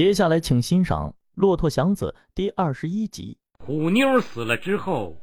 [0.00, 3.36] 接下来，请欣赏《骆驼祥子》第二十一集。
[3.58, 5.20] 虎妞死了之后，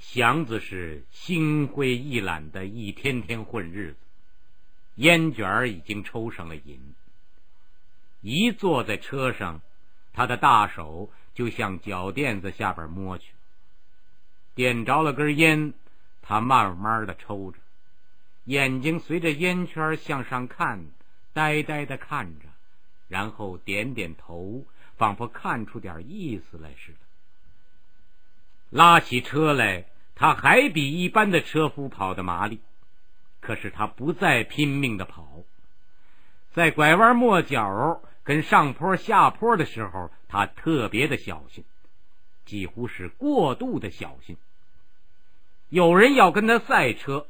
[0.00, 3.98] 祥子是心灰意懒的一天天混日子，
[4.96, 6.80] 烟卷儿已经抽上了瘾。
[8.20, 9.60] 一坐在车上，
[10.12, 13.30] 他的大手就向脚垫子下边摸去。
[14.56, 15.72] 点着了根烟，
[16.20, 17.58] 他慢慢的抽着，
[18.46, 20.84] 眼睛随着烟圈向上看，
[21.32, 22.46] 呆呆的看着。
[23.10, 24.64] 然后点点头，
[24.96, 26.98] 仿佛看出点意思来似的。
[28.70, 32.60] 拉起车来，他还比一般的车夫跑得麻利。
[33.40, 35.42] 可是他不再拼命的跑，
[36.52, 41.64] 在拐弯抹角、跟上坡下坡的时候，他特别的小心，
[42.44, 44.36] 几乎是过度的小心。
[45.68, 47.26] 有人要跟他赛车，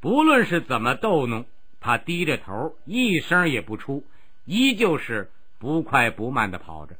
[0.00, 1.44] 不论是怎么逗弄，
[1.80, 4.06] 他低着头，一声也不出。
[4.44, 6.96] 依旧是不快不慢的跑着，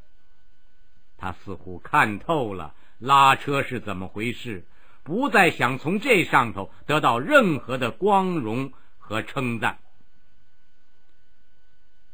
[1.18, 4.64] 他似乎看透了拉车是怎么回事，
[5.02, 9.78] 不再想从这上头得到任何的光荣和称赞。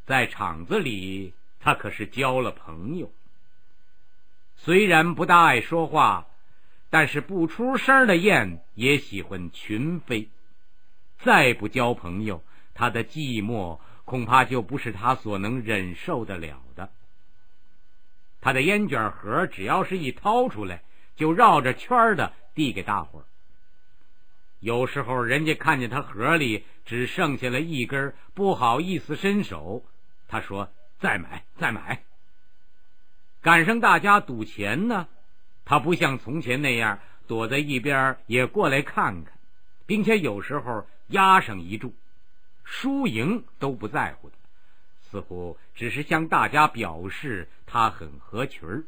[0.06, 3.12] 在厂子里，他可是交了朋友，
[4.56, 6.26] 虽然不大爱说话，
[6.90, 10.28] 但是不出声的雁也喜欢群飞。
[11.20, 12.42] 再不交朋友，
[12.74, 13.78] 他的寂寞。
[14.10, 16.90] 恐怕就不是他所能忍受得了的。
[18.40, 20.82] 他的烟卷盒只要是一掏出来，
[21.14, 23.24] 就绕着圈的递给大伙儿。
[24.58, 29.84] 有时候人家看见他盒里只剩下了一根，不好意思伸手，
[30.26, 32.02] 他说：“再买，再买。”
[33.40, 35.06] 赶上大家赌钱呢，
[35.64, 39.32] 他不像从前那样躲在一边，也过来看看，
[39.86, 41.94] 并且有时候押上一注。
[42.64, 44.36] 输赢都不在乎的，
[45.10, 48.84] 似乎只是向大家表示他很合群儿，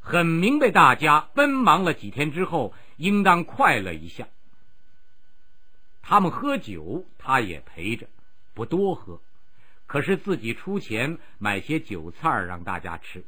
[0.00, 4.28] 很明白大家奔忙了几天之后应当快乐一下。
[6.02, 8.06] 他们喝酒，他也陪着，
[8.54, 9.20] 不多喝，
[9.86, 13.24] 可是自己出钱买些酒菜让大家吃。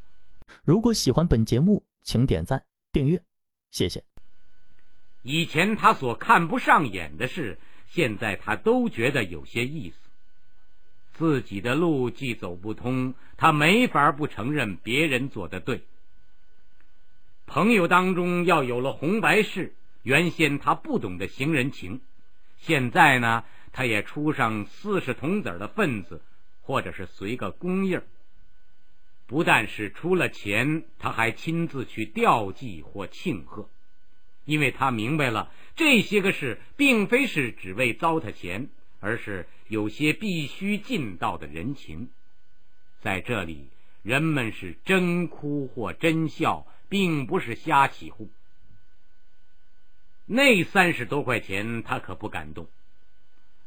[0.64, 3.22] 如果喜欢本节目，请点赞订阅，
[3.70, 4.02] 谢谢。
[5.22, 7.58] 以前他所看不上眼的事。
[7.92, 9.96] 现在他都觉得有些意思，
[11.12, 15.82] 自己的路既走不通，他没法不承认别人做的对。
[17.46, 19.74] 朋友当中要有了红白事，
[20.04, 22.00] 原先他不懂得行人情，
[22.60, 26.22] 现在呢，他也出上四十铜子的份子，
[26.62, 28.00] 或者是随个公印
[29.26, 33.68] 不但是出了钱，他还亲自去吊祭或庆贺。
[34.50, 38.68] 因为他明白了这些个事，并非是只为糟蹋钱，
[38.98, 42.10] 而是有些必须尽到的人情。
[43.00, 43.68] 在这里，
[44.02, 48.28] 人们是真哭或真笑，并不是瞎起哄。
[50.26, 52.66] 那三十多块钱，他可不敢动。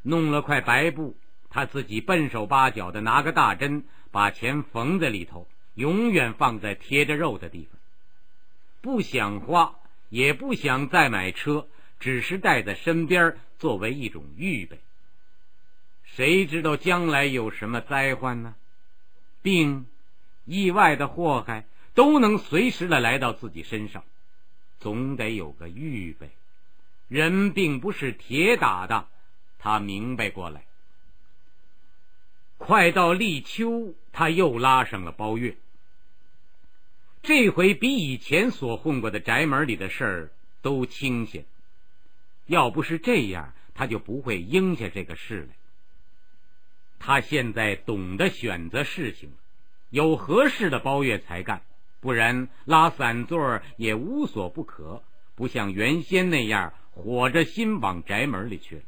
[0.01, 1.15] 弄了块白布，
[1.49, 7.79] 他自己笨手八脚的拿个大针，把钱缝在里头，永远放在贴着肉的地方，
[8.81, 9.75] 不想花。
[10.13, 11.67] 也不想再买车，
[11.99, 14.79] 只是带在身边作为一种预备。
[16.03, 18.53] 谁知道将来有什么灾患呢？
[19.41, 19.87] 病、
[20.45, 21.65] 意外的祸害
[21.95, 24.03] 都能随时的来到自己身上，
[24.79, 26.29] 总得有个预备。
[27.07, 29.07] 人并不是铁打的，
[29.57, 30.63] 他明白过来。
[32.59, 35.55] 快到立秋，他又拉上了包月。
[37.23, 41.45] 这回比以前所混过的宅门里的事儿都清闲。
[42.47, 45.55] 要不是这样，他就不会应下这个事来。
[46.99, 49.35] 他现在懂得选择事情了，
[49.89, 51.61] 有合适的包月才干，
[52.01, 55.01] 不然拉散座也无所不可，
[55.35, 58.81] 不像原先那样火着心往宅门里去了。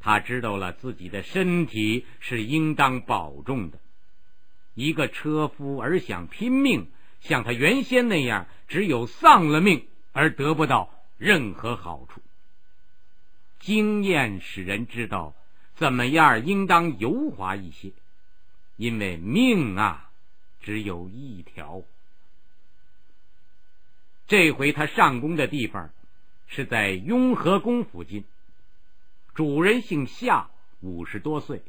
[0.00, 3.78] 他知道了自己的身体是应当保重的。
[4.78, 6.86] 一个车夫而想拼命，
[7.20, 12.22] 像他原先那样，只有丧了命而得不到任何好处。
[13.58, 15.34] 经验使人知道
[15.74, 17.90] 怎么样应当油滑一些，
[18.76, 20.12] 因为命啊，
[20.60, 21.82] 只有一条。
[24.28, 25.90] 这回他上工的地方
[26.46, 28.22] 是在雍和宫附近，
[29.34, 31.62] 主人姓夏，五十多岁，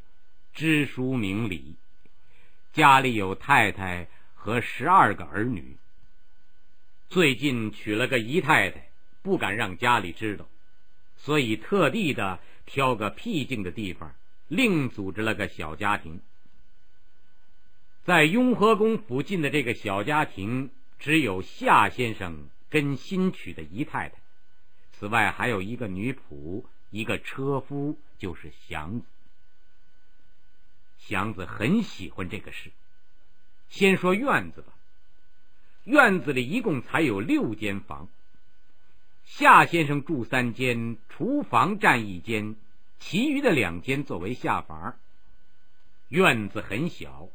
[0.54, 1.74] 知书明理。
[2.74, 5.76] 家里有太太和十二个儿女。
[7.10, 8.90] 最近娶了个姨太太，
[9.24, 10.46] 不敢让家里知道，
[11.18, 14.14] 所以特地的挑个僻静的地方，
[14.48, 16.22] 另组织了个小家庭。
[18.06, 20.70] 在雍和宫附近的这个小家庭，
[21.00, 24.16] 只有夏先生跟新娶的姨太太，
[24.94, 29.06] 此外还有一个女仆，一个车夫，就是祥子。
[31.10, 32.70] 祥子很喜欢这个事。
[33.68, 34.72] 先说院子吧，
[35.84, 38.08] 院子里一共才有六间房。
[39.26, 42.56] 夏先生住三间，厨房占一间，
[43.00, 44.98] 其余的两间作为下房。
[46.10, 47.30] 院子很小，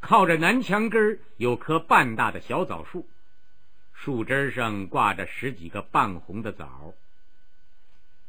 [0.00, 3.08] 靠着南墙根有棵半大的小枣树，
[3.92, 6.92] 树枝上挂着十几个半红的枣。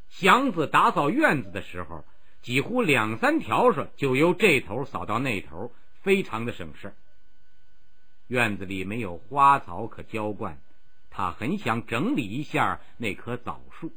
[0.09, 2.05] 祥子打扫院子的时候，
[2.43, 5.73] 几乎两三条水就由这头扫到那头，
[6.03, 6.93] 非常的省事。
[8.27, 10.59] 院子里没有花草可浇灌，
[11.09, 13.91] 他很想整理一下那棵枣树。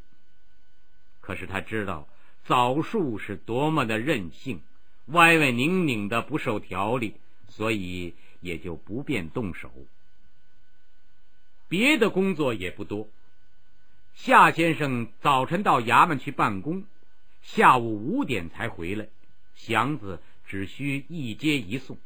[1.21, 2.09] 可是他知道
[2.45, 4.63] 枣树是多么的任性。
[5.07, 7.15] 歪歪拧拧的不受条理，
[7.49, 9.71] 所以也就不便动手。
[11.69, 13.09] 别的工作也不多。
[14.15, 16.85] 夏先生早晨到衙门去办公，
[17.47, 19.07] 下午五点才回来，
[19.55, 21.97] 祥子只需一接一送。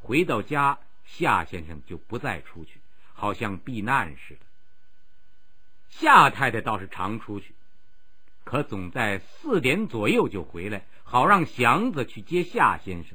[0.00, 2.80] 回到家，夏先生就不再出去，
[3.12, 4.40] 好像避难似的。
[5.90, 7.54] 夏太太倒是常出去，
[8.42, 10.86] 可总在四点左右就回来。
[11.04, 13.14] 好让祥子去接夏先生，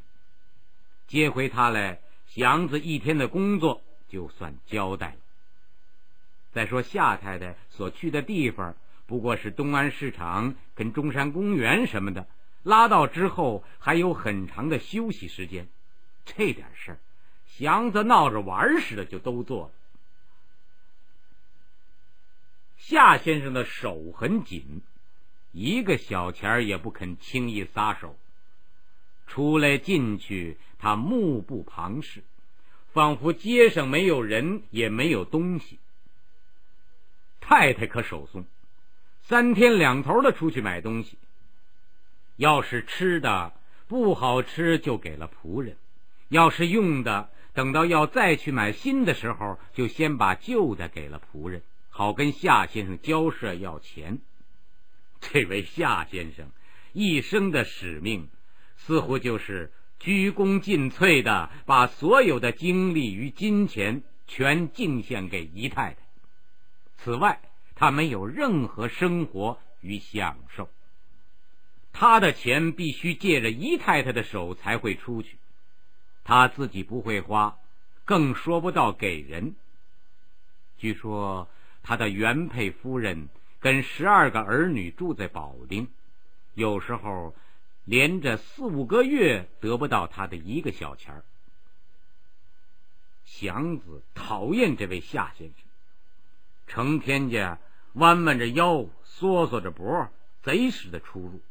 [1.07, 5.17] 接回他来，祥子一天的工作就算交代了。
[6.53, 8.75] 再说夏太太所去的地方，
[9.07, 12.27] 不过是东安市场跟中山公园什么的，
[12.61, 15.67] 拉到之后还有很长的休息时间，
[16.25, 16.99] 这点事儿，
[17.47, 19.71] 祥子闹着玩似的就都做了。
[22.77, 24.81] 夏先生的手很紧。
[25.53, 28.15] 一个小钱儿也不肯轻易撒手，
[29.25, 32.21] 出来进去，他目不旁视，
[32.93, 35.79] 仿佛街上没有人，也没有东西。
[37.39, 38.45] 太太可手松，
[39.27, 41.17] 三天两头的出去买东西。
[42.37, 43.51] 要是吃的
[43.89, 45.75] 不好吃，就给了仆人；
[46.29, 54.19] 要是用的，等到要再去买新的时候，就先把旧的给了仆人，好跟夏先生交涉要钱。
[55.19, 56.49] 这位夏先生
[56.93, 58.29] 一生的使命，
[58.77, 65.97] 似乎就是鞠躬尽瘁的把所有的精力与金钱全敬献给姨太太。
[66.95, 67.41] 此外，
[67.77, 70.69] 他没有任何生活与享受。
[71.93, 75.37] 他的钱必须借着姨太太的手才会出去，
[76.23, 77.57] 他自己不会花，
[78.03, 79.55] 更说不到给人。
[80.77, 81.47] 据说
[81.83, 83.29] 他的原配夫人。
[83.59, 85.87] 跟十二个儿女住在保定，
[86.53, 87.35] 有时候
[87.85, 91.25] 连着四五个月得不到他的一个小钱儿。
[93.25, 95.66] 祥子讨厌这位夏先生，
[96.67, 97.59] 成天家
[97.93, 100.09] 弯弯着腰，缩缩着脖，
[100.43, 101.41] 贼似的出入，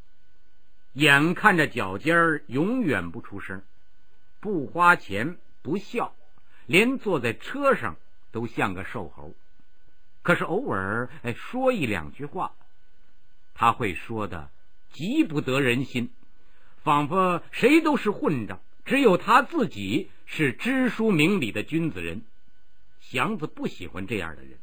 [0.93, 3.63] 眼看着脚尖儿永远不出声，
[4.41, 6.15] 不花钱不笑，
[6.67, 7.97] 连坐在车上
[8.31, 9.35] 都像个瘦猴。
[10.23, 12.53] 可是偶尔哎说一两句话，
[13.55, 14.51] 他会说的
[14.93, 16.11] 极不得人心，
[16.83, 22.23] 仿佛谁都是混账，只有他自己是知书明理的君子人。
[23.01, 24.59] 祥子不喜欢这样的人。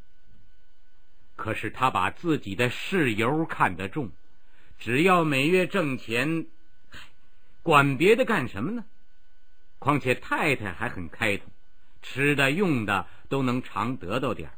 [1.44, 4.12] 可是他把自己的事由看得重，
[4.80, 6.46] 只要每月挣钱，
[7.62, 8.86] 管别的干什么呢？
[9.78, 11.52] 况且太太还很开通，
[12.02, 14.56] 吃的用的都能常得到点儿。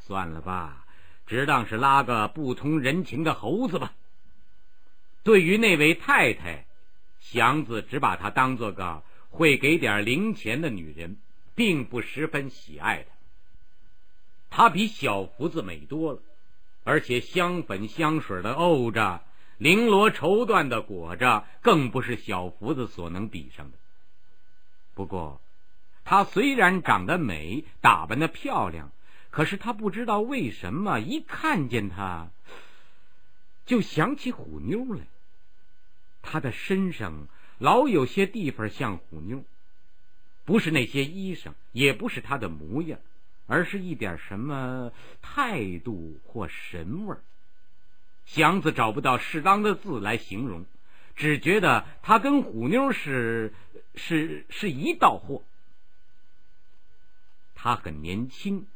[0.00, 0.84] 算了吧，
[1.26, 3.94] 只当是拉个不通人情的猴子吧。
[5.22, 6.66] 对于那位太太，
[7.18, 11.16] 祥子只把她当做个会给点零钱的女人，
[11.54, 13.19] 并不十分喜爱她。
[14.50, 16.20] 她比小福子美多了，
[16.84, 19.22] 而且香粉香水的沤着，
[19.58, 23.78] 绫罗绸缎的裹着，更不是小福子所能比上的。
[24.94, 25.40] 不过，
[26.04, 28.90] 她虽然长得美，打扮的漂亮。
[29.30, 32.30] 可是他不知道为什么，一看见他，
[33.64, 35.02] 就想起虎妞来。
[36.20, 37.28] 他的身上
[37.58, 39.44] 老有些地方像虎妞，
[40.44, 42.98] 不是那些衣裳，也不是他的模样，
[43.50, 47.20] 而是一点什么态度或神味儿。
[48.24, 50.64] 祥子找不到适当的字来形容，
[51.16, 53.52] 只觉得他跟虎妞是
[53.96, 55.42] 是是一道货。
[57.54, 58.66] 他很年轻。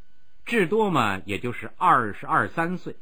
[0.45, 2.97] 至多嘛，也就是二十二三岁。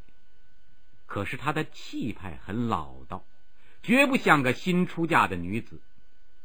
[1.07, 3.25] 可是她的气派很老道，
[3.83, 5.81] 绝不像个新出嫁的女子。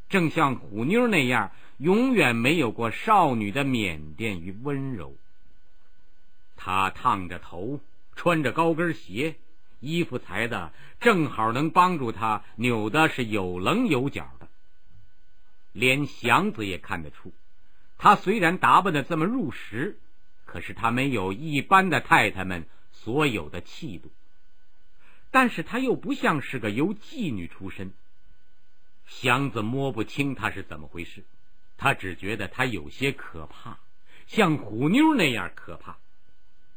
[0.09, 5.15] 正像虎妞那样，永远没有过少女的腼腆与温柔。
[6.55, 7.79] 她烫着头，
[8.15, 9.35] 穿着高跟鞋，
[9.79, 14.47] 衣服裁的正好能帮助她扭的是有棱有角的。
[15.73, 17.33] 连祥子也看得出，
[17.97, 19.99] 她虽然打扮的这么入时，
[20.45, 24.09] 可是她没有一般的太太们所有的气度。
[25.29, 27.91] 但是她又不像是个由妓女出身。
[29.07, 31.23] 祥子摸不清他是怎么回事，
[31.77, 33.79] 他只觉得她有些可怕，
[34.27, 35.97] 像虎妞那样可怕。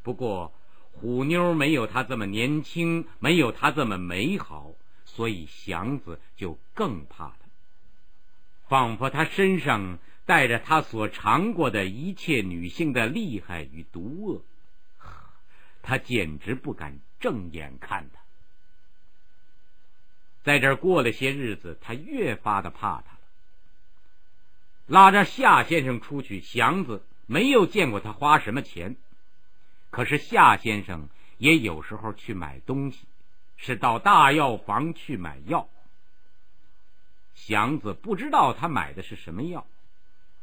[0.03, 0.55] 不过
[0.93, 4.73] 虎妞没有她这么年轻，没有她这么美好，
[5.05, 7.49] 所以祥子就更怕她。
[8.69, 14.45] 仿佛她身上带着他所尝过的一切女性的厉害与毒恶，
[15.83, 18.20] 他简直不敢正眼看她。
[20.43, 23.19] 在这儿过了些日子，他越发的怕他了。
[24.87, 28.97] 拉着夏先生出去，祥子没有见过他花什么钱，
[29.91, 33.07] 可是夏先生也有时候去买东西，
[33.57, 35.69] 是到大药房去买药。
[37.35, 39.67] 祥子不知道他买的是什么药，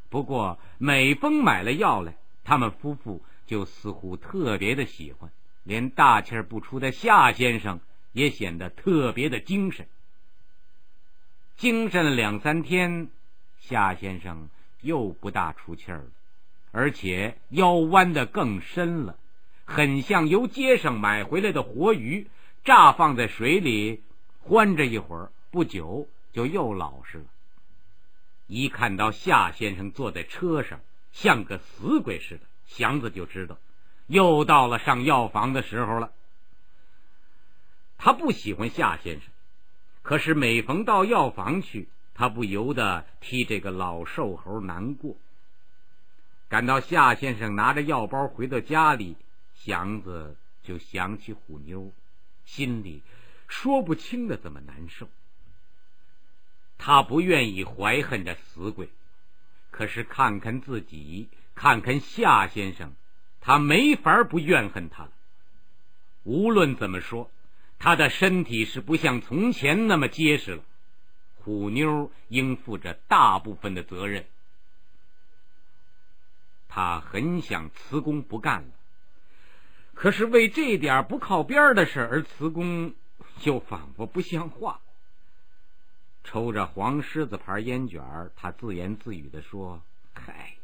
[0.10, 5.30] 不过每逢买了药来，他们夫妇就似乎特别的喜欢，
[5.63, 7.80] 连大气不出的夏先生。
[8.18, 9.88] 也显得特别的精神。
[11.56, 13.10] 精神了两三天，
[13.60, 14.50] 夏先生
[14.82, 16.10] 又不大出气儿了，
[16.72, 19.20] 而且腰弯的更深了，
[19.66, 22.28] 很像由街上买回来的活鱼，
[22.64, 24.02] 乍放在水里
[24.40, 27.26] 欢着一会儿，不久就又老实了。
[28.48, 30.80] 一看到夏先生坐在车上，
[31.12, 33.60] 像个死鬼似的，祥子就知道
[34.08, 36.14] 又到了上药房的时候了。
[37.98, 39.30] 他不喜欢夏先生，
[40.04, 45.18] 可是每逢到药房去，他不由得替这个老瘦猴难过。
[46.48, 49.18] 赶到夏先生拿着药包回到家里，
[49.56, 51.92] 祥子就想起虎妞，
[52.46, 53.01] 心里
[53.48, 55.10] 说不清的怎么难受。
[56.77, 58.89] 他不愿意怀恨这死鬼，
[59.72, 62.94] 可是看看自己，看看夏先生，
[63.42, 65.12] 他没法不怨恨他了。
[66.24, 67.30] 无论怎么说。
[67.79, 70.63] 他的身体是不像从前那么结实了，
[71.36, 74.25] 虎妞应负着大部分的责任。
[76.67, 78.69] 他很想辞工不干了，
[79.93, 82.93] 可是为这点不靠边的事而辞工，
[83.43, 84.81] 又仿佛不像话。
[86.24, 88.01] 抽着黄狮子牌烟卷
[88.36, 89.81] 他自言自语的说
[90.13, 90.55] ：“嗨，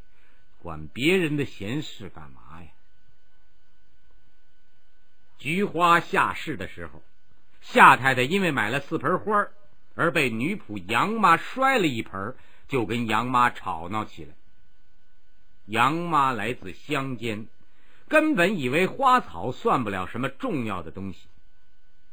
[0.62, 2.68] 管别人的闲事干嘛呀？”
[5.38, 7.02] 菊花下市的时候，
[7.62, 9.48] 夏太太因为买了四盆花
[9.96, 12.36] 而被女仆杨妈摔了一盆，
[12.68, 14.34] 就跟杨妈吵闹起来。
[15.66, 17.48] 杨妈来自乡间，
[18.08, 21.28] 根本以为花草算不了什么重要的东西。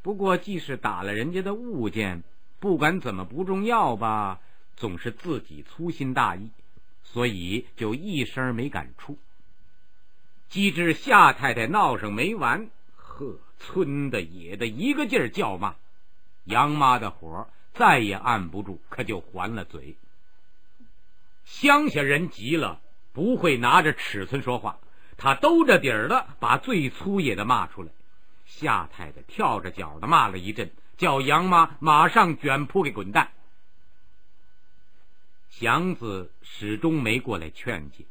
[0.03, 2.23] 不过，即使打了人家的物件，
[2.59, 4.41] 不管怎么不重要吧，
[4.77, 6.51] 总是自己粗心大意，
[7.03, 9.19] 所以就一声没敢出。
[10.49, 12.71] 机智夏太太闹上没完。
[13.21, 15.75] 呵，村的野的一个劲儿叫骂，
[16.45, 19.95] 杨妈的火再也按不住，可就还了嘴。
[21.45, 22.81] 乡下人急了，
[23.13, 24.79] 不会拿着尺寸说话，
[25.19, 27.91] 他兜着底儿的把最粗野的骂出来。
[28.47, 33.33] 夏太太跳着脚的骂了一阵，叫杨妈马上卷铺给滚蛋。
[35.51, 38.07] 祥子始终没过来劝解，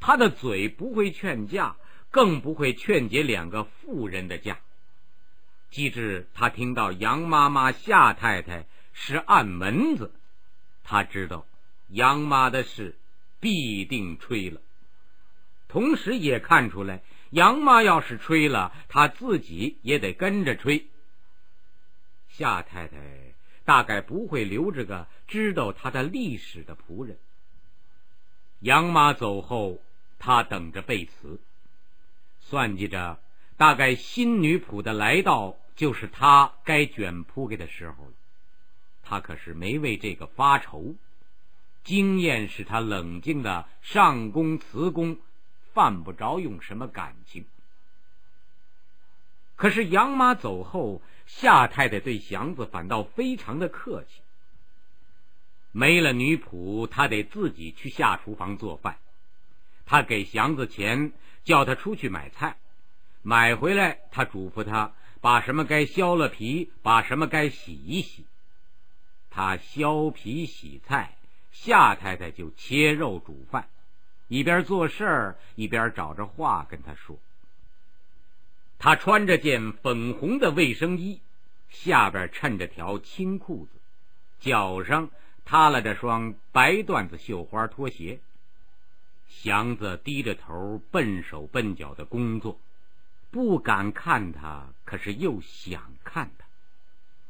[0.00, 1.76] 他的嘴不会劝架。
[2.16, 4.58] 更不会劝解两个妇人的架。
[5.70, 10.10] 机智，他听到杨妈妈、夏太太是暗门子，
[10.82, 11.44] 他知道
[11.90, 12.96] 杨妈的事
[13.38, 14.62] 必定吹了。
[15.68, 20.86] 同时也看出来，杨妈要是吹了，他自己也得跟着吹。
[22.30, 22.96] 夏太太
[23.66, 27.18] 大概不会留着个知道他的历史的仆人。
[28.60, 29.82] 杨妈走后，
[30.18, 31.38] 他等着被辞。
[32.48, 33.18] 算计着，
[33.56, 38.12] 大概新女仆的来到就是他该卷铺盖的时候了。
[39.02, 40.94] 他可是没为这个发愁，
[41.82, 45.18] 经验使他冷静的上工辞工，
[45.74, 47.44] 犯不着用什么感情。
[49.56, 54.20] 可是杨妈走后，夏太太对祥子反倒非常的客气。
[55.72, 58.98] 没了女仆，他得自己去下厨房做饭。
[59.84, 61.10] 他给祥子钱。
[61.46, 62.56] 叫他出去买菜，
[63.22, 68.26] 买回来，他嘱咐他把什么该削了皮，把什么该洗一洗。
[69.30, 71.16] 他削皮洗菜，
[71.52, 73.68] 夏太太就切肉煮饭，
[74.26, 77.16] 一边做事儿一边找着话跟他说。
[78.80, 81.20] 他穿着件粉红的卫生衣，
[81.70, 83.78] 下边衬着条青裤子，
[84.40, 85.10] 脚上
[85.44, 88.18] 踏了着双白缎子绣花拖鞋。
[89.28, 92.58] 祥子低着头，笨手笨脚的工作，
[93.30, 96.46] 不敢看他，可是又想看他。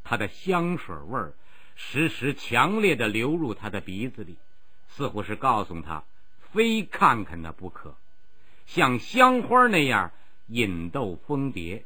[0.05, 1.35] 他的香水味儿
[1.75, 4.37] 时时强烈的流入他的鼻子里，
[4.88, 6.05] 似乎是告诉他
[6.53, 7.95] 非看看他不可，
[8.67, 10.12] 像香花那样
[10.47, 11.85] 引逗蜂蝶。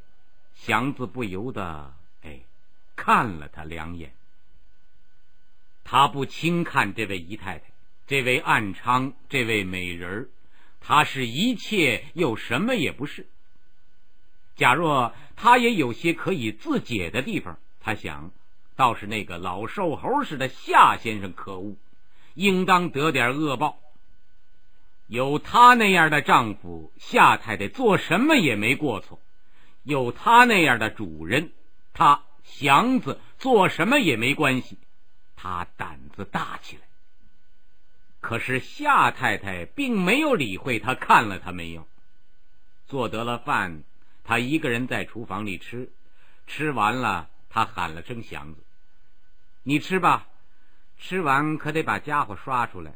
[0.54, 2.40] 祥子不由得哎
[2.94, 4.12] 看了他两眼。
[5.84, 7.69] 他不轻看这位姨太太。
[8.10, 10.28] 这位暗娼，这位美人儿，
[10.80, 13.28] 她是一切又什么也不是。
[14.56, 18.32] 假若她也有些可以自解的地方，他想，
[18.74, 21.76] 倒是那个老瘦猴似的夏先生可恶，
[22.34, 23.78] 应当得点恶报。
[25.06, 29.20] 有他那样的丈夫，夏太太做什么也没过错；
[29.84, 31.52] 有他那样的主人，
[31.92, 34.78] 他祥子做什么也没关系。
[35.36, 36.82] 他胆子大起来。
[38.20, 41.86] 可是夏太太并没有理会他，看了他没有。
[42.86, 43.82] 做得了饭，
[44.24, 45.90] 他一个人在厨房里吃，
[46.46, 48.60] 吃完了，他喊了声祥子
[49.62, 50.26] ：“你吃吧，
[50.98, 52.94] 吃完可得把家伙刷出来。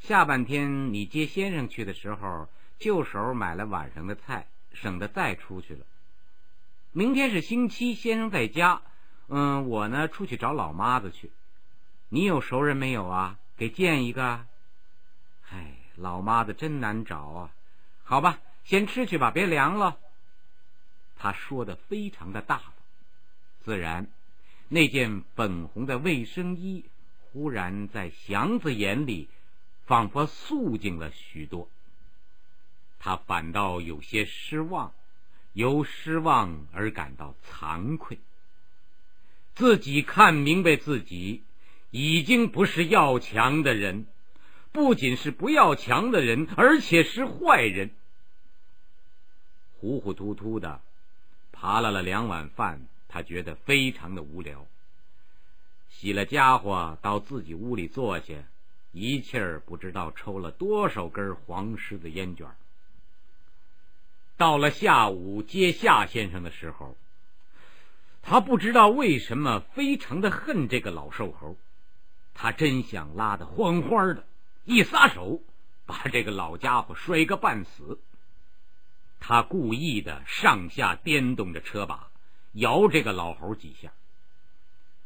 [0.00, 5.86] 下半天你接先生去的时候，就手买了晚上的菜，省得再出去了。
[6.90, 8.82] 明天是星期，先生在家，
[9.28, 11.30] 嗯，我呢出去找老妈子去。
[12.08, 14.44] 你有熟人没有啊？”给见一个，
[15.48, 17.54] 唉，老妈子真难找啊！
[18.02, 20.00] 好吧，先吃去吧，别凉了。
[21.16, 22.72] 他说的非常的大方，
[23.62, 24.08] 自然，
[24.68, 26.86] 那件粉红的卫生衣
[27.30, 29.28] 忽然在祥子眼里，
[29.86, 31.68] 仿佛肃静了许多。
[32.98, 34.92] 他反倒有些失望，
[35.52, 38.18] 由失望而感到惭愧，
[39.54, 41.44] 自己看明白自己。
[41.92, 44.06] 已经不是要强的人，
[44.72, 47.90] 不仅是不要强的人，而且是坏人。
[49.78, 50.80] 糊糊涂涂的
[51.50, 54.66] 扒拉了两碗饭，他觉得非常的无聊。
[55.90, 58.34] 洗了家伙，到自己屋里坐下，
[58.92, 62.46] 一气儿不知道抽了多少根黄狮子烟卷。
[64.38, 66.96] 到了下午接夏先生的时候，
[68.22, 71.58] 他不知道为什么非常的恨这个老瘦猴。
[72.34, 74.24] 他真想拉得欢欢的，
[74.64, 75.40] 一撒手
[75.86, 77.98] 把这个老家伙摔个半死。
[79.20, 82.08] 他故意的上下颠动着车把，
[82.52, 83.92] 摇这个老猴几下。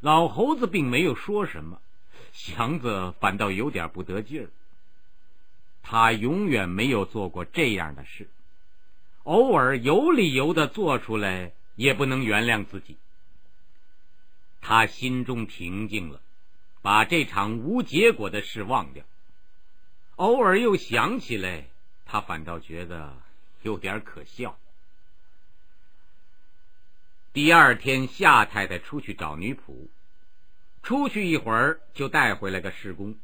[0.01, 1.81] 老猴子并没有说什么，
[2.33, 4.49] 祥子反倒有点不得劲儿。
[5.83, 8.29] 他永远没有做过这样的事，
[9.25, 12.97] 偶尔有理由的做出来，也不能原谅自己。
[14.61, 16.21] 他心中平静了。
[16.87, 19.05] 把这场无结果的事忘掉，
[20.15, 21.65] 偶尔又想起来，
[22.05, 23.13] 他反倒觉得
[23.63, 24.57] 有点可笑。
[27.33, 29.89] 第二天，夏太太出去找女仆，
[30.85, 33.17] 出去一会儿就带回来个侍工。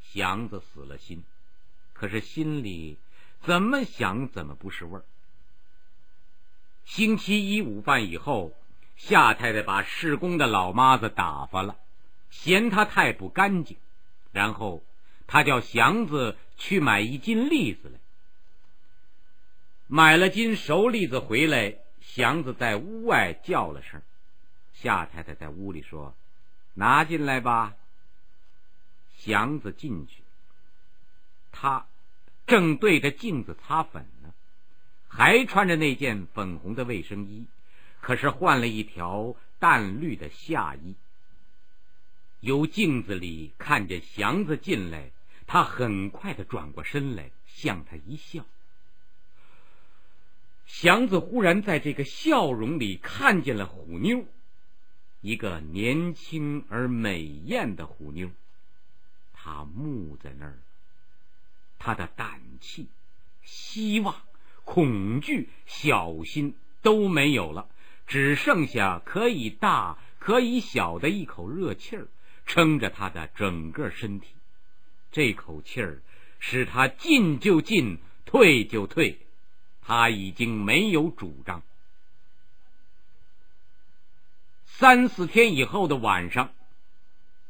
[0.00, 1.22] 祥子死了心，
[1.92, 2.96] 可是心里
[3.42, 5.04] 怎么想怎么不是味儿。
[6.86, 8.56] 星期一午饭以后，
[8.96, 11.76] 夏太太把侍工的老妈子打发了。
[12.30, 13.76] 嫌他太不干净，
[14.32, 14.84] 然后
[15.26, 17.98] 他叫祥子去买一斤栗子来。
[19.88, 24.02] 买了斤熟栗子回来，祥子在屋外叫了声，
[24.74, 26.14] 夏太太在屋里说
[26.74, 27.74] ：“拿进来吧。”
[29.18, 30.22] 祥子进去，
[31.50, 31.86] 他
[32.46, 34.34] 正对着镜子擦粉呢，
[35.08, 37.46] 还穿着那件粉红的卫生衣，
[38.00, 40.94] 可是换了一条淡绿的夏衣。
[42.40, 45.10] 由镜子里看见祥子进来，
[45.46, 48.44] 他很快的转过身来，向他一笑。
[50.66, 54.24] 祥子忽然在这个笑容里看见了虎妞，
[55.20, 58.30] 一个年轻而美艳的虎妞。
[59.32, 60.58] 他木在那儿，
[61.78, 62.88] 他的胆气、
[63.44, 64.16] 希望、
[64.64, 67.68] 恐惧、小心都没有了，
[68.06, 72.08] 只剩下可以大可以小的一口热气儿。
[72.46, 74.28] 撑着他的整个身体，
[75.12, 76.00] 这口气儿
[76.38, 79.18] 使他进就进，退就退，
[79.82, 81.62] 他已经没有主张。
[84.64, 86.52] 三四天以后的晚上，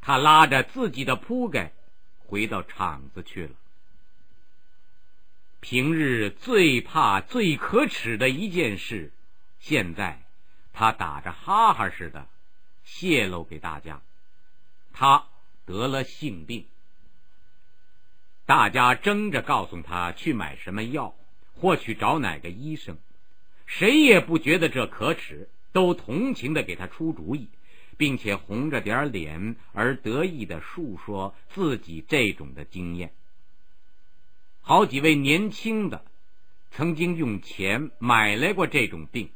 [0.00, 1.72] 他拉着自己的铺盖
[2.18, 3.50] 回到厂子去了。
[5.60, 9.12] 平日最怕、最可耻的一件事，
[9.58, 10.22] 现在
[10.72, 12.28] 他打着哈哈似的
[12.84, 14.00] 泄露给大家：
[14.98, 15.26] 他
[15.66, 16.64] 得了性病。
[18.46, 21.14] 大家争着告诉他去买什么药，
[21.54, 22.96] 或去找哪个医生，
[23.66, 27.50] 谁也不觉得这可耻，都同情的给他出主意，
[27.98, 33.12] 并且红着点脸而得意的述说自己这种的经验。
[34.62, 36.06] 好几位年轻的
[36.70, 39.28] 曾经用钱买来过这种病，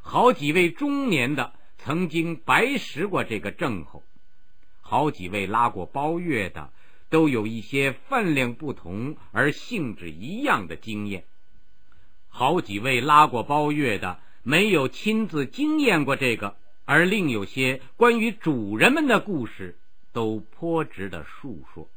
[0.00, 4.02] 好几位中年的曾经白食过这个症候，
[4.90, 6.72] 好几位拉过包月的。
[7.10, 11.24] 都有一些分量不同而性质一样的经验。
[12.28, 19.76] 好几位拉过包月的，没有亲自经验过这个，而另有些关于主人们的故事，
[20.12, 21.88] 都颇值得述说。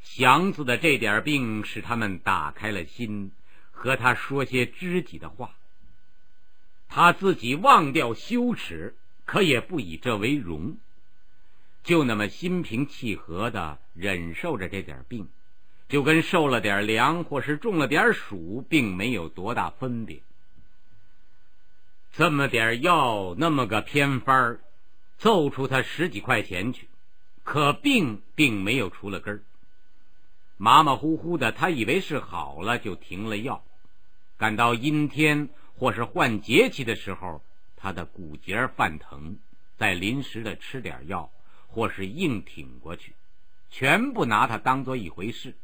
[0.00, 3.30] 祥子的这点病使他们打开了心，
[3.70, 5.54] 和他说些知己的话。
[6.88, 10.76] 他自己忘掉羞耻，可也不以这为荣。
[11.84, 15.28] 就那么心平气和的忍受着这点病，
[15.88, 20.20] 就跟受了点凉或是中了点暑，并没有多大分别。
[22.12, 24.60] 这么点药，那么个偏方儿，
[25.18, 26.88] 凑出他十几块钱去，
[27.42, 29.42] 可病并没有除了根儿。
[30.56, 33.62] 马马虎虎的，他以为是好了，就停了药。
[34.38, 37.42] 赶到阴天或是换节气的时候，
[37.76, 39.38] 他的骨节犯疼，
[39.76, 41.30] 再临时的吃点药。
[41.74, 43.14] 或是硬挺过去，
[43.68, 45.56] 全不拿他当做一回事。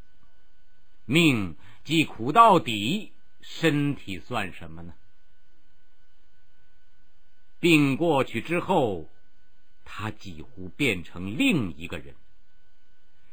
[1.04, 4.92] 命既苦到底，身体算什么呢？
[7.60, 9.08] 病过去之后，
[9.84, 12.16] 他几乎变成另一个人，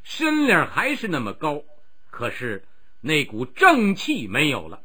[0.04, 1.64] 身量还是那么高，
[2.12, 2.64] 可是
[3.02, 4.84] 那股正气没有了，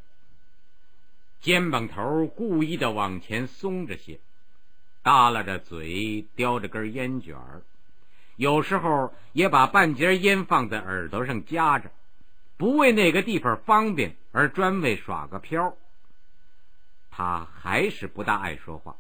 [1.43, 4.19] 肩膀头故意的往前松着些，
[5.03, 7.63] 耷拉着嘴，叼着根烟卷儿。
[8.37, 11.91] 有时候也把半截烟放在耳朵上夹着，
[12.57, 15.77] 不为那个地方方便，而专为耍个飘。
[17.11, 18.97] 他还是不大爱说话，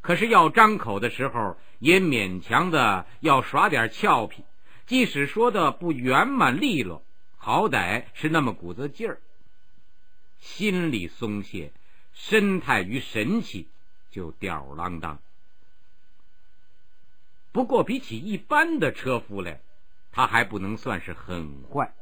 [0.00, 4.44] 可是要张口的时候，也勉强的要耍点俏皮，
[4.86, 7.02] 即使说的不圆满利落，
[7.36, 9.18] 好歹是那么股子劲儿。
[10.38, 11.72] 心里松懈，
[12.12, 13.66] 身态与神气
[14.10, 15.18] 就吊儿郎当。
[17.54, 19.60] 不过，比起一般的车夫来，
[20.10, 21.94] 他还不能算是很坏。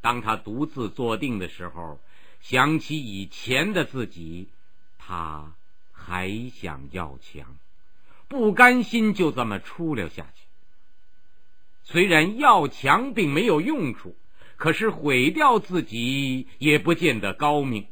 [0.00, 1.98] 当他独自坐定的时候，
[2.40, 4.48] 想起以前的自己，
[4.96, 5.52] 他
[5.90, 7.56] 还想要强，
[8.28, 10.44] 不甘心就这么出溜下去。
[11.82, 14.16] 虽然要强并没有用处，
[14.54, 17.88] 可是毁掉自己也不见得高明。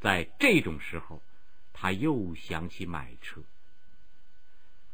[0.00, 1.20] 在这种时候，
[1.72, 3.42] 他又想起买车。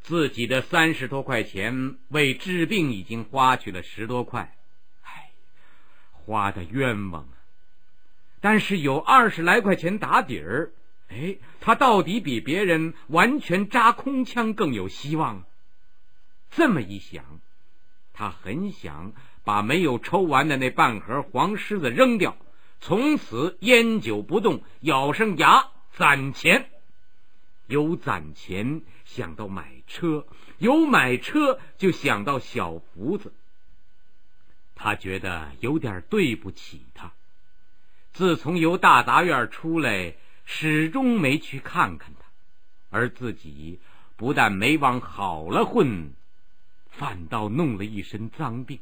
[0.03, 4.57] 自己的三十多块钱为治病已经花去了十多块，
[5.03, 5.31] 唉，
[6.13, 7.35] 花的冤枉啊！
[8.41, 10.73] 但是有二十来块钱打底儿，
[11.09, 15.45] 哎，他到底比别人完全扎空枪更有希望。
[16.51, 17.25] 这么一想，
[18.13, 19.13] 他很想
[19.45, 22.37] 把没有抽完的那半盒黄狮子扔掉，
[22.81, 26.71] 从此烟酒不动，咬上牙攒钱。
[27.71, 30.27] 有攒钱，想到买车；
[30.59, 33.33] 有买车，就想到小福子。
[34.75, 37.13] 他觉得有点对不起他。
[38.13, 42.27] 自从由大杂院出来，始终没去看看他，
[42.91, 43.79] 而自己
[44.17, 46.13] 不但没往好了混，
[46.91, 48.81] 反倒弄了一身脏病。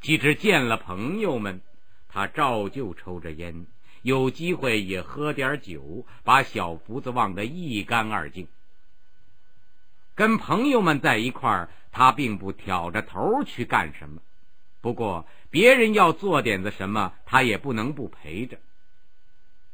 [0.00, 1.60] 即使见了朋友们，
[2.08, 3.66] 他照旧抽着烟。
[4.04, 8.46] 有机会也喝点酒，把小福子忘得一干二净。
[10.14, 14.20] 跟朋友们在一块儿，他并不挑着头去干什么。
[14.82, 18.58] 不过别人要做点子什么，他也不能不陪着。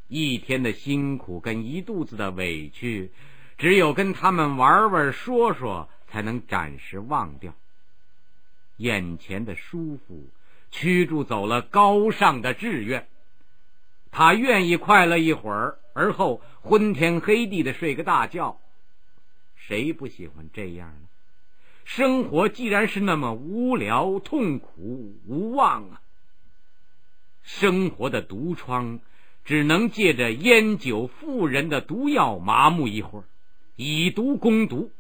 [0.06, 3.10] 一天的辛苦跟一肚子的委屈，
[3.58, 7.52] 只有跟他们玩玩说说，才能暂时忘掉。
[8.76, 10.28] 眼前的舒服，
[10.70, 13.08] 驱逐走了高尚的志愿。
[14.10, 18.60] 他愿意快乐一会儿，而后昏天黑地的睡个大觉。
[19.56, 21.08] 谁不喜欢这样呢？
[21.84, 26.00] 生活既然是那么无聊、痛苦、无望啊！
[27.42, 29.00] 生活的毒疮，
[29.44, 33.24] 只能借着烟酒、妇人的毒药麻木一会儿，
[33.74, 34.92] 以毒攻毒，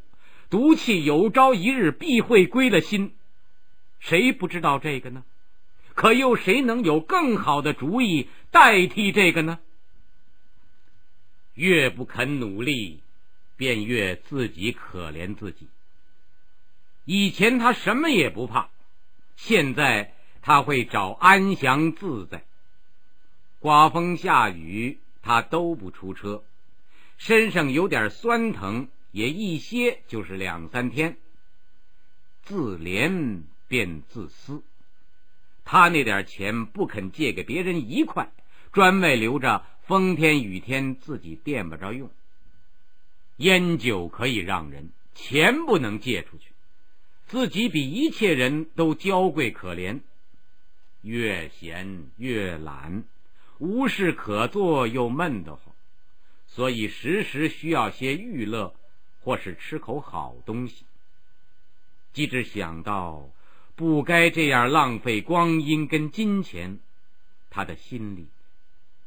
[0.48, 3.14] 毒气有朝一日必会归了心。
[4.00, 5.22] 谁不知道这个呢？
[6.00, 9.58] 可又谁能有更好的主意代替这个呢？
[11.52, 13.02] 越不肯努力，
[13.58, 15.68] 便越自己可怜自己。
[17.04, 18.70] 以前他什么也不怕，
[19.36, 22.44] 现在他会找安详自在。
[23.58, 26.42] 刮风下雨，他都不出车。
[27.18, 31.18] 身上有点酸疼，也一歇就是两三天。
[32.42, 34.62] 自怜便自私，
[35.70, 38.32] 他那点钱不肯借给别人一块，
[38.72, 42.10] 专为留着风天雨天自己垫不着用。
[43.36, 46.50] 烟酒可以让人，钱不能借出去。
[47.28, 50.00] 自己比一切人都娇贵可怜，
[51.02, 53.04] 越闲越懒，
[53.58, 55.72] 无事可做又闷得慌，
[56.48, 58.74] 所以时时需要些娱乐，
[59.20, 60.84] 或是吃口好东西。
[62.12, 63.30] 即只想到
[63.80, 66.80] 不该这样浪费光阴跟金钱，
[67.48, 68.26] 他的心里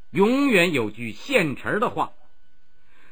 [0.09, 2.12] 永远有句现成的话，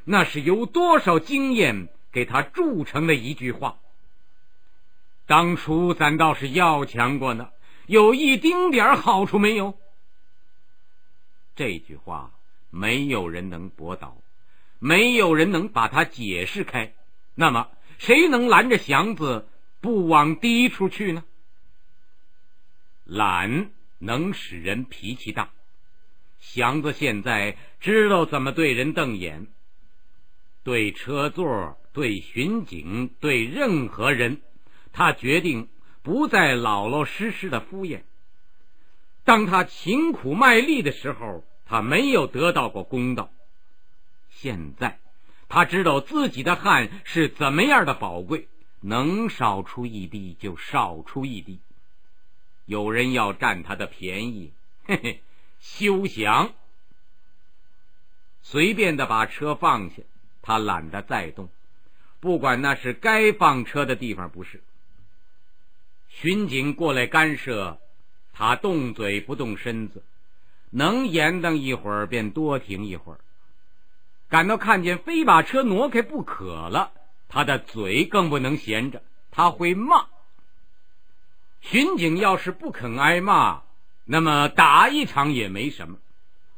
[0.03, 3.77] 那是由多少经验给他铸成的一句话。
[5.27, 7.49] 当初咱倒是要强过呢，
[7.85, 9.77] 有一丁点好处没有？
[11.55, 12.31] 这句话
[12.71, 14.17] 没有人能驳倒，
[14.79, 16.95] 没有人能把它解释开。
[17.35, 17.67] 那么，
[17.99, 19.47] 谁能拦着祥子
[19.79, 21.23] 不往低处去呢？
[23.03, 25.49] 懒能使人脾气大，
[26.39, 29.47] 祥子现在知道怎么对人瞪眼，
[30.63, 34.41] 对车座，对巡警，对任何人。
[34.93, 35.69] 他决定
[36.01, 38.01] 不再老老实实的敷衍。
[39.23, 43.31] 当他勤苦卖力的时候，他没有得到过公道。
[44.29, 44.99] 现在
[45.47, 48.47] 他知道自己的汗是怎么样的宝贵，
[48.81, 51.59] 能少出一滴就少出一滴。
[52.65, 54.51] 有人要占他的便宜，
[54.85, 55.21] 嘿嘿，
[55.59, 56.53] 休想！
[58.43, 60.03] 随便的把车放下，
[60.41, 61.49] 他懒得再动，
[62.19, 64.61] 不管那是该放车的地方不是。
[66.09, 67.79] 巡警过来干涉，
[68.33, 70.03] 他动嘴不动身子，
[70.69, 73.19] 能延宕一会儿便多停一会儿。
[74.29, 76.91] 感到看见非把车挪开不可了，
[77.29, 80.07] 他的嘴更不能闲着，他会骂。
[81.61, 83.61] 巡警要是不肯挨骂，
[84.05, 85.97] 那么打一场也没什么。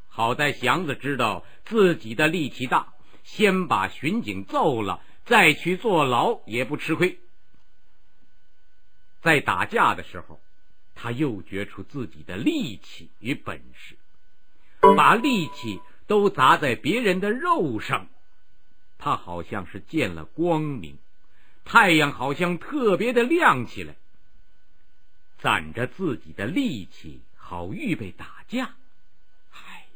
[0.10, 7.20] 好在祥子知道自己的力气大，先把巡警揍了，再去坐牢也不吃亏。
[9.22, 10.40] 在打架的时候，
[10.96, 13.98] 他又觉出自己的力气与本事，
[14.96, 18.08] 把力气都砸在别人的肉上，
[18.98, 20.98] 他好像是见了光明，
[21.66, 23.96] 太阳好像特别的亮起来，
[25.44, 28.76] 攒着自己的力气，好预备打架。
[29.52, 29.88] 唉，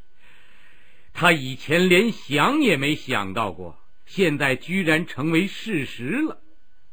[1.13, 6.41] 他以前连想也没想到过，现在居然成为事实了，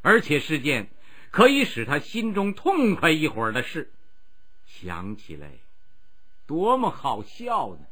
[0.02, 0.88] 而且是件。
[1.32, 3.92] 可以使他心中痛快一会儿的事，
[4.68, 5.50] 想起来
[6.46, 7.84] 多么好笑呢！